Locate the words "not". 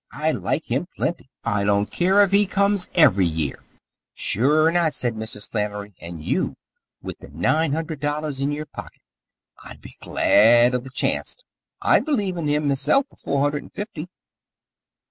4.71-4.95